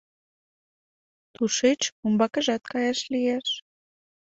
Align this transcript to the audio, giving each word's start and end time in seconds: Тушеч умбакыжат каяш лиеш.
Тушеч 1.33 1.81
умбакыжат 2.05 2.63
каяш 2.71 2.99
лиеш. 3.13 3.47